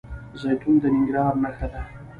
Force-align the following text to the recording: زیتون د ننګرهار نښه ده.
زیتون 0.41 0.75
د 0.81 0.83
ننګرهار 0.93 1.35
نښه 1.43 1.67
ده. 1.73 1.81